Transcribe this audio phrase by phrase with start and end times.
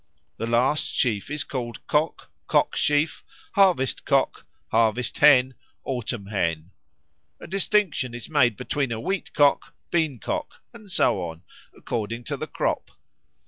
[0.37, 6.71] The last sheaf is called Cock, Cock sheaf, Harvest cock, Harvest hen, Autumn hen.
[7.39, 11.43] A distinction is made between a Wheat cock, Bean cock, and so on,
[11.77, 12.89] according to the crop.